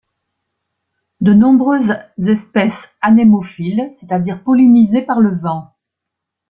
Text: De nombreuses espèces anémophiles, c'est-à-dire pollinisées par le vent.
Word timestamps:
De 1.19 1.31
nombreuses 1.31 1.93
espèces 2.27 2.89
anémophiles, 3.03 3.91
c'est-à-dire 3.93 4.41
pollinisées 4.43 5.03
par 5.03 5.19
le 5.19 5.37
vent. 5.37 5.75